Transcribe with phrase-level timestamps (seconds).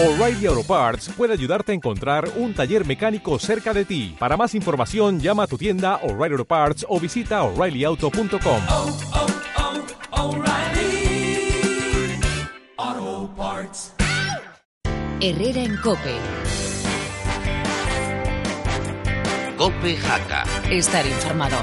[0.00, 4.14] O'Reilly Auto Parts puede ayudarte a encontrar un taller mecánico cerca de ti.
[4.16, 8.62] Para más información, llama a tu tienda O'Reilly Auto Parts o visita oreillyauto.com.
[8.68, 8.96] oh,
[12.78, 13.92] oh, Parts.
[15.20, 16.14] Herrera en Cope.
[19.56, 20.44] Cope Jaca.
[20.70, 21.56] Estar informado.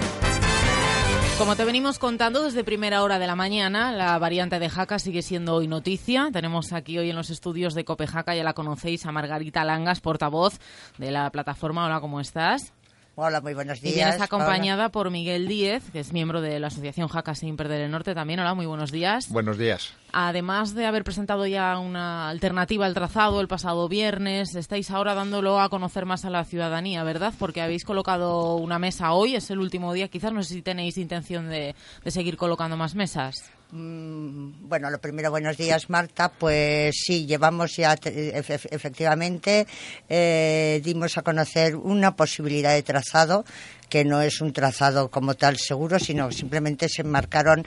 [1.38, 5.22] Como te venimos contando desde primera hora de la mañana, la variante de Jaca sigue
[5.22, 6.30] siendo hoy noticia.
[6.32, 10.00] Tenemos aquí hoy en los estudios de Cope Jaca, ya la conocéis, a Margarita Langas,
[10.00, 10.57] portavoz
[10.98, 11.86] de la plataforma.
[11.86, 12.71] Hola, ¿cómo estás?
[13.18, 13.96] Hola, muy buenos Y días.
[13.96, 17.92] vienes acompañada por Miguel Díez, que es miembro de la asociación Jaca Sin Perder el
[17.92, 18.42] Norte también.
[18.42, 19.29] Hola, muy buenos días.
[19.29, 19.93] Buenos días.
[20.11, 25.61] Además de haber presentado ya una alternativa al trazado el pasado viernes, estáis ahora dándolo
[25.61, 27.33] a conocer más a la ciudadanía, ¿verdad?
[27.39, 30.97] Porque habéis colocado una mesa hoy, es el último día, quizás no sé si tenéis
[30.97, 31.73] intención de,
[32.03, 33.50] de seguir colocando más mesas.
[33.72, 36.30] Mm, Bueno, lo primero, buenos días, Marta.
[36.30, 39.67] Pues sí, llevamos ya, te- efe- efectivamente,
[40.09, 43.44] eh, dimos a conocer una posibilidad de trazado
[43.89, 47.66] que no es un trazado como tal seguro, sino simplemente se marcaron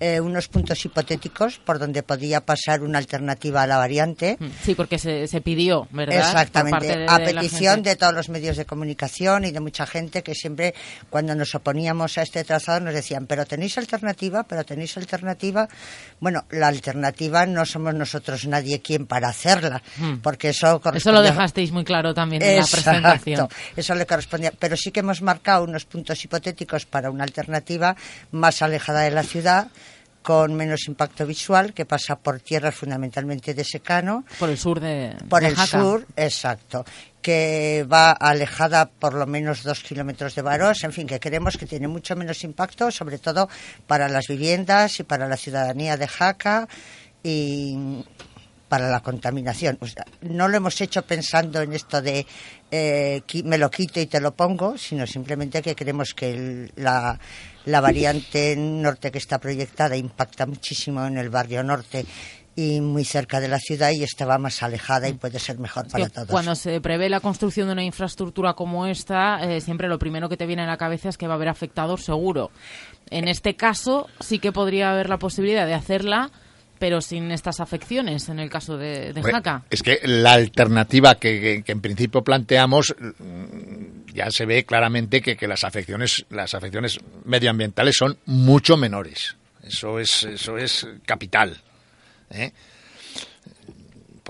[0.00, 4.36] eh, unos puntos hipotéticos por donde podía pasar una alternativa a la variante.
[4.38, 6.18] Mm, Sí, porque se, se pidió, ¿verdad?
[6.18, 10.34] Exactamente, de- a petición de todos los medios de comunicación y de mucha gente que
[10.34, 10.74] siempre
[11.10, 15.68] cuando nos oponíamos a este trazado nos decían, pero tenéis alternativa, pero tenéis alternativa.
[16.20, 20.16] Bueno, la alternativa no somos nosotros nadie quien para hacerla, Mm.
[20.22, 23.48] porque eso Eso lo corresponde- dejasteis muy claro también en la presentación.
[23.76, 24.52] Eso le correspondía.
[24.58, 27.96] Pero sí que hemos marcado unos puntos hipotéticos para una alternativa
[28.30, 29.68] más alejada de la ciudad,
[30.22, 35.16] con menos impacto visual, que pasa por tierras fundamentalmente de secano, Por el sur de
[35.28, 35.80] por de el Jaca.
[35.80, 36.84] sur, exacto,
[37.22, 41.64] que va alejada por lo menos dos kilómetros de Varós, en fin, que creemos que
[41.66, 43.48] tiene mucho menos impacto, sobre todo
[43.86, 46.68] para las viviendas y para la ciudadanía de Jaca.
[47.22, 48.04] Y
[48.70, 49.76] para la contaminación.
[49.80, 52.24] O sea, no lo hemos hecho pensando en esto de
[52.70, 57.18] eh, me lo quito y te lo pongo, sino simplemente que creemos que el- la,
[57.66, 62.06] la variante norte que está proyectada impacta muchísimo en el barrio norte
[62.56, 66.08] y muy cerca de la ciudad y estaba más alejada y puede ser mejor para
[66.08, 66.28] todos.
[66.28, 70.36] Cuando se prevé la construcción de una infraestructura como esta, eh, siempre lo primero que
[70.36, 72.50] te viene a la cabeza es que va a haber afectados seguro.
[73.10, 76.30] En este caso sí que podría haber la posibilidad de hacerla,
[76.80, 79.62] pero sin estas afecciones, en el caso de, Jaca.
[79.70, 85.20] Es que la alternativa que, que- que en principio planteamos mm, ya se ve claramente
[85.20, 89.36] que, que las afecciones las afecciones medioambientales son mucho menores.
[89.62, 91.60] Eso es eso es capital.
[92.30, 92.52] ¿eh?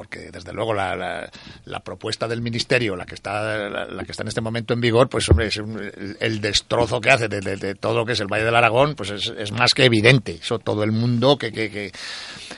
[0.01, 1.31] Porque desde luego la, la-
[1.67, 4.81] la propuesta del ministerio, la que está la, la que está en este momento en
[4.81, 8.07] vigor, pues hombre, es un- el, el destrozo que hace de, de- de todo lo
[8.07, 10.33] que es el Valle del Aragón, pues es, es más que evidente.
[10.43, 11.93] Eso todo el mundo que, que, que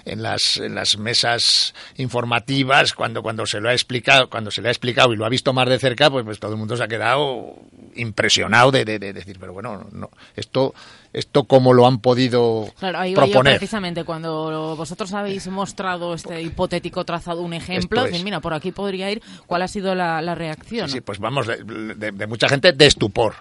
[0.04, 4.68] en las en las mesas informativas cuando cuando se lo ha explicado cuando se le
[4.68, 6.84] ha explicado y lo ha visto más de cerca, pues, pues todo el mundo se
[6.84, 7.56] ha quedado
[7.96, 10.74] impresionado de, de- de decir, pero bueno, no, esto
[11.12, 13.54] esto cómo lo han podido Claro, ahí va yo proponer.
[13.58, 18.22] precisamente cuando vosotros habéis mostrado este hipotético trazado, un ejemplo, es.
[18.22, 20.88] mira, por aquí podría ir, ¿cuál ha sido la, la reacción?
[20.88, 23.34] Sí, sí, pues vamos, de, de- de mucha gente de estupor,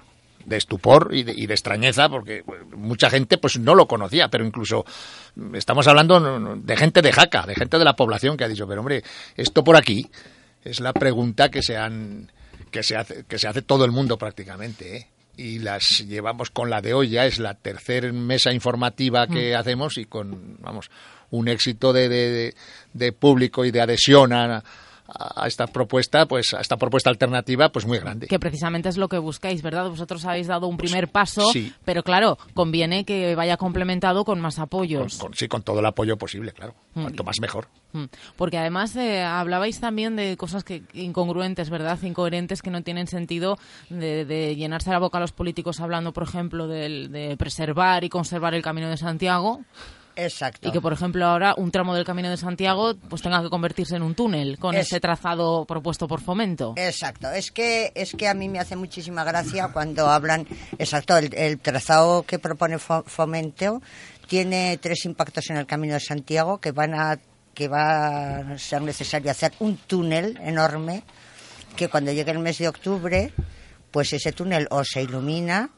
[0.46, 2.44] de estupor y de, y de extrañeza, porque
[2.76, 4.86] mucha gente pues no lo conocía, pero incluso
[5.36, 8.68] mm, estamos hablando de gente de Jaca, de gente de la población que ha dicho,
[8.68, 9.04] pero hombre,
[9.36, 10.10] esto por aquí
[10.64, 12.32] es la pregunta que se han
[12.72, 15.08] que se hace que se hace todo el mundo prácticamente, ¿eh?
[15.38, 19.98] y las llevamos con la de hoy ya es la tercera mesa informativa que hacemos
[19.98, 20.90] y con vamos
[21.32, 22.56] un éxito de, de- de-
[22.94, 24.64] de público y de adhesión a,
[25.14, 29.10] a esta propuesta pues a esta propuesta alternativa pues muy grande Que precisamente es lo
[29.10, 29.90] que buscáis, ¿verdad?
[29.90, 31.74] Vosotros habéis dado un primer paso, Pues sí.
[31.84, 35.18] pero claro, conviene que vaya complementado con más apoyos.
[35.18, 38.06] con- sí con todo el apoyo posible claro cuanto más mejor Mm.
[38.38, 42.00] Porque además eh, hablabais también de cosas que incongruentes, ¿verdad?
[42.02, 43.58] Incoherentes que no tienen sentido
[43.90, 48.10] de, de llenarse la boca a los políticos hablando, por ejemplo, del- de, preservar y
[48.10, 49.60] conservar el Camino de Santiago
[50.16, 50.68] Exacto.
[50.68, 53.96] y que, por ejemplo, ahora un tramo del Camino de Santiago pues tenga que convertirse
[53.96, 56.74] en un túnel con Es- ese trazado propuesto por Fomento.
[56.78, 60.48] Exacto, es que es que a mí me hace muchísima gracia cuando hablan,
[60.80, 63.82] exacto, el, el trazado que propone Fo- Fomento
[64.28, 67.20] tiene tres impactos en el Camino de Santiago que van a
[67.54, 71.04] que va a ser necesario hacer un túnel enorme
[71.76, 73.34] que cuando llegue el mes de octubre,
[73.92, 75.70] pues ese túnel o se ilumina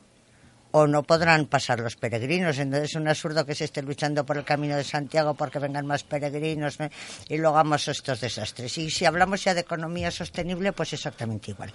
[0.76, 2.58] o no podrán pasar los peregrinos.
[2.58, 5.86] Entonces es un absurdo que se esté luchando por el camino de Santiago porque vengan
[5.86, 6.90] más peregrinos ¿no?
[7.30, 8.76] y luego hagamos estos desastres.
[8.80, 11.72] Y si hablamos ya de economía sostenible, pues exactamente igual.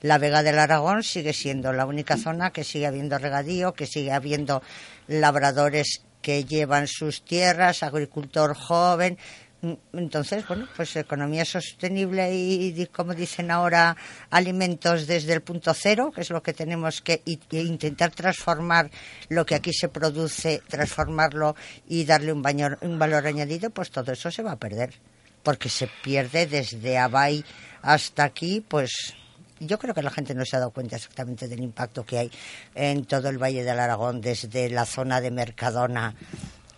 [0.00, 4.12] La Vega del Aragón sigue siendo la única zona que sigue habiendo regadío, que sigue
[4.12, 4.62] habiendo
[5.08, 9.47] labradores que llevan sus tierras, agricultor joven, Mm,
[9.92, 13.96] Entonces, bueno, pues economía sostenible y, como dicen ahora,
[14.30, 18.88] alimentos desde el punto cero, que es lo que tenemos que e intentar transformar
[19.28, 21.56] lo que aquí se produce, transformarlo
[21.88, 24.94] y darle un, baño- un valor añadido, pues todo eso se va a perder.
[25.42, 27.44] Porque se pierde desde Abay
[27.82, 29.14] hasta aquí, pues
[29.58, 32.30] yo creo que la gente no se ha dado cuenta exactamente del impacto que hay
[32.76, 36.14] en todo el Valle del Aragón, desde la zona de Mercadona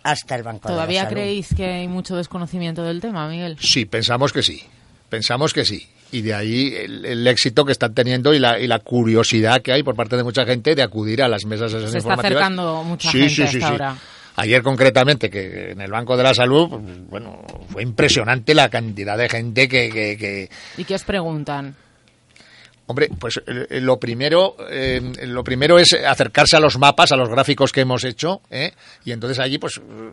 [0.03, 1.13] hasta el Banco de la ¿Todavía Salud.
[1.15, 3.57] creéis que hay mucho desconocimiento del tema, Miguel?
[3.59, 4.61] Sí, pensamos que sí.
[5.09, 5.87] Pensamos que sí.
[6.13, 9.71] Y de ahí el, el éxito que están teniendo y la, y la curiosidad que
[9.73, 12.41] hay por parte de mucha gente de acudir a las mesas esas Se está informativas.
[12.43, 13.73] acercando mucha Sí, gente sí, a sí, esta sí.
[13.75, 13.95] hora.
[14.37, 19.17] Ayer concretamente, que en el Banco de la Salud, pues, bueno, fue impresionante la cantidad
[19.17, 21.75] de gente que, que, que- ¿Y qué os preguntan?
[22.91, 27.15] Hombre, pues eh, eh, lo primero, eh, lo primero es acercarse a los mapas, a
[27.15, 28.73] los gráficos que hemos hecho, ¿eh?
[29.05, 30.09] y entonces allí, pues mm,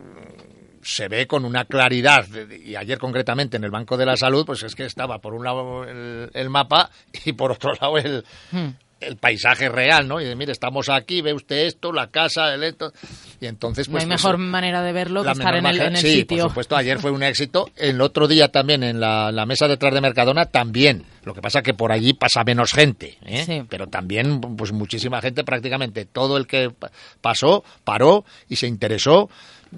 [0.81, 2.25] se ve con una claridad.
[2.65, 5.43] Y ayer concretamente en el Banco de la Salud, pues es que estaba por un
[5.43, 6.89] lado el, el mapa
[7.25, 8.69] y por otro lado el, Hmm.
[8.99, 10.19] El paisaje real, ¿no?
[10.21, 12.91] Y de, mire, estamos aquí, ve usted esto, la casa, el esto.
[13.39, 14.03] Y entonces, no pues.
[14.03, 16.37] hay pues, mejor manera de verlo que estar en el, en el sí, sitio.
[16.43, 17.69] por supuesto, ayer fue un éxito.
[17.75, 21.03] El otro día también en la, la mesa detrás de Mercadona también.
[21.23, 23.43] Lo que pasa que por allí pasa menos gente, ¿eh?
[23.45, 23.63] Sí.
[23.69, 26.91] pero también pues muchísima gente, prácticamente todo el que pa-
[27.21, 29.29] pasó, paró y se interesó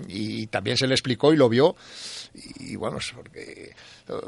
[0.08, 1.76] y también se le explicó y lo vio.
[2.60, 3.74] Y bueno, es porque,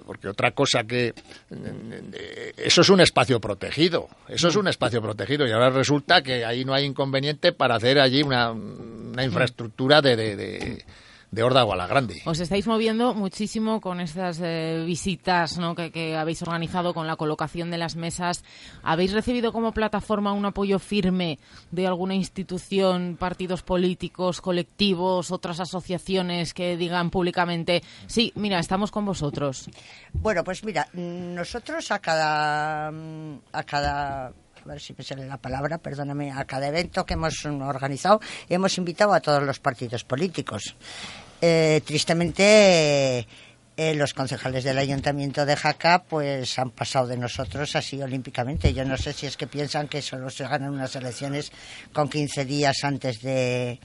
[0.05, 1.13] porque otra cosa que...
[1.51, 6.45] eh, Eso es un espacio protegido, eso es un espacio protegido y ahora resulta que
[6.45, 10.85] ahí no hay inconveniente para hacer allí una, una infraestructura de, de, de,
[11.33, 12.21] de órdago a la grande.
[12.25, 15.74] Os estáis moviendo muchísimo con estas eh, visitas ¿no?
[15.74, 18.44] que, que habéis organizado, con la colocación de las mesas.
[18.83, 21.39] ¿Habéis recibido como plataforma un apoyo firme
[21.71, 29.06] de alguna institución, partidos políticos, colectivos, otras asociaciones que digan públicamente, sí, mira, estamos con
[29.06, 29.69] vosotros?
[30.13, 35.77] Bueno, pues mira, nosotros a cada a cada a ver si me sale la palabra,
[35.77, 40.75] perdóname, a cada evento que hemos organizado hemos invitado a todos los partidos políticos.
[41.45, 43.28] Eh, tristemente
[43.75, 48.74] eh, los concejales del ayuntamiento de Jaca pues han pasado de nosotros así olímpicamente.
[48.74, 51.51] Yo no sé si es que piensan que solo se ganan unas elecciones
[51.92, 53.78] con 15 días antes de,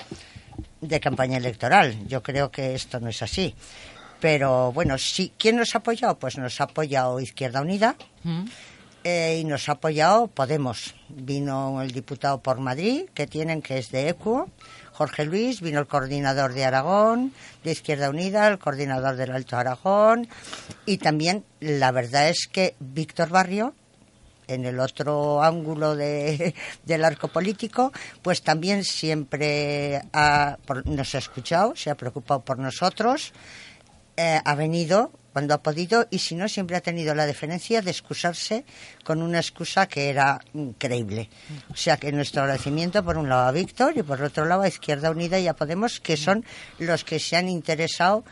[0.81, 2.07] de campaña electoral.
[2.07, 3.57] Yo creo que esto no es así.
[4.21, 6.17] Pero bueno, sí, ¿quién nos ha apoyado?
[6.17, 8.45] Pues nos ha apoyado Izquierda Unida ¿Mm?
[9.03, 10.95] eh, y nos ha apoyado Podemos.
[11.09, 14.49] Vino el diputado por Madrid, que tienen, que es de ECUO,
[14.99, 20.27] Jorge Luis, vino el coordinador de Aragón, de Izquierda Unida, el coordinador del Alto Aragón
[20.87, 23.75] y también, la verdad es que Víctor Barrio,
[24.49, 26.53] en el otro ángulo de-
[26.85, 27.93] del arco político,
[28.23, 33.33] pues también siempre ha- por- nos ha escuchado, se ha preocupado por nosotros,
[34.17, 37.93] eh, ha venido cuando ha podido y si no siempre ha tenido la deferencia de
[37.93, 38.65] excusarse
[39.05, 41.31] con una excusa que era increíble.
[41.71, 44.69] O sea que nuestro agradecimiento por un lado a Víctor y por otro lado a
[44.69, 46.45] Izquierda Unida y a Podemos, que son
[46.81, 48.25] los que se han interesado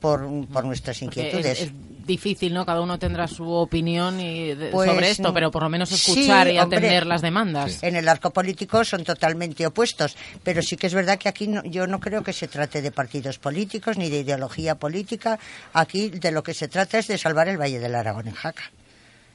[0.00, 1.60] por, por nuestras inquietudes.
[1.60, 1.72] Es, es
[2.08, 2.66] difícil, ¿no?
[2.66, 5.90] Cada uno tendrá su opinión y de- Pues, sobre esto, mm, pero por lo menos
[5.90, 6.78] sí, escuchar y hombre.
[6.78, 7.80] atender las demandas.
[7.84, 11.62] En el arco político son totalmente opuestos, pero sí que es verdad que aquí no-
[11.62, 15.38] yo no creo que se trate de partidos políticos ni de ideología política.
[15.72, 18.64] Aquí de lo que se trata es de salvar el Valle del Aragón en Jaca.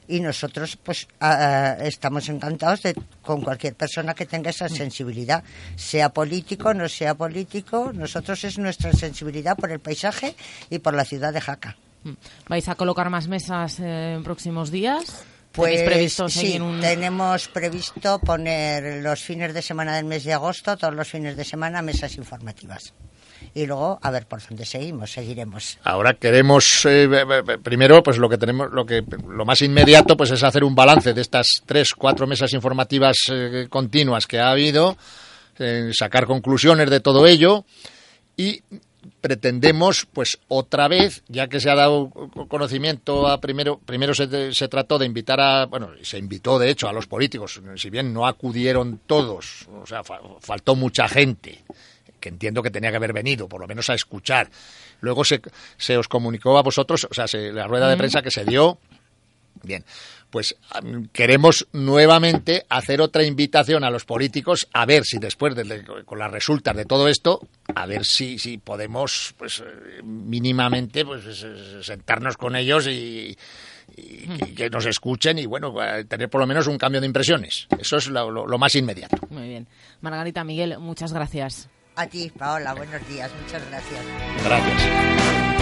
[0.06, 1.08] Y nosotros, pues,
[1.80, 5.42] estamos encantados de, con cualquier persona que tenga esa sensibilidad,
[5.76, 7.90] sea político, no sea político.
[7.94, 10.36] Nosotros es nuestra sensibilidad por el paisaje
[10.68, 11.76] y por la ciudad de Jaca.
[12.04, 12.12] Mm.
[12.48, 15.24] ¿Vais a colocar más mesas eh, en próximos días?
[15.52, 16.80] Pues ¿Tenéis previsto sí, un...
[16.80, 21.44] tenemos previsto poner los fines de semana del mes de agosto, todos los fines de
[21.44, 22.92] semana, mesas informativas.
[23.54, 25.78] Y luego, a ver por dónde seguimos, seguiremos.
[25.84, 27.08] Ahora queremos eh,
[27.62, 31.14] primero, pues lo que tenemos, lo que lo más inmediato, pues es hacer un balance
[31.14, 34.96] de estas tres, cuatro mesas informativas eh, continuas que ha habido,
[35.60, 37.64] eh, sacar conclusiones de todo ello
[38.36, 38.60] y
[39.20, 42.10] pretendemos, pues otra vez, ya que se ha dado
[42.48, 46.88] conocimiento a primero, primero se, se trató de invitar a, bueno, se invitó de hecho
[46.88, 51.62] a los políticos, si bien no acudieron todos, o sea, fa- faltó mucha gente
[52.20, 54.48] que entiendo que tenía que haber venido, por lo menos a escuchar.
[55.00, 55.42] Luego se,
[55.76, 58.78] se os comunicó a vosotros, o sea, se- la rueda de prensa que se dio.
[59.62, 59.84] Bien,
[60.34, 60.56] pues
[61.12, 66.18] queremos nuevamente hacer otra invitación a los políticos a ver si después, de, de- con
[66.18, 67.38] las resultas de todo esto,
[67.72, 71.22] a ver si, si podemos, pues eh, mínimamente, pues
[71.82, 73.38] sentarnos con ellos y,
[73.96, 77.06] y que, que nos escuchen y, bueno, eh, tener por lo menos un cambio de
[77.06, 77.68] impresiones.
[77.78, 79.16] Eso es lo- lo- lo más inmediato.
[79.30, 79.68] Muy bien.
[80.00, 81.68] Margarita, Miguel, muchas gracias.
[81.94, 84.00] A ti, Paola, buenos días, muchas gracias.
[84.44, 85.53] Gracias.